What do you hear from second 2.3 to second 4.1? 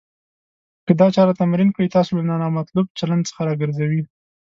نامطلوب چلند څخه راګرځوي.